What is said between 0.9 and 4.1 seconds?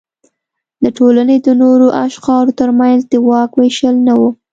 ټولنې د نورو اقشارو ترمنځ د واک وېشل